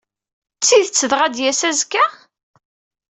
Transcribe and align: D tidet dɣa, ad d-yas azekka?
D 0.57 0.61
tidet 0.65 1.07
dɣa, 1.11 1.21
ad 1.25 1.31
d-yas 1.35 1.61
azekka? 1.69 2.05